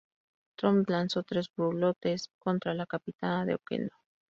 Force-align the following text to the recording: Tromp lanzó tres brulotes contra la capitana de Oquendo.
Tromp 0.55 0.89
lanzó 0.89 1.21
tres 1.21 1.51
brulotes 1.55 2.31
contra 2.39 2.73
la 2.73 2.87
capitana 2.87 3.45
de 3.45 3.53
Oquendo. 3.53 3.93